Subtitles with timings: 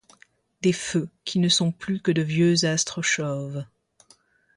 [0.63, 3.63] Des feux qui ne sont plus que de vieux astres chauves;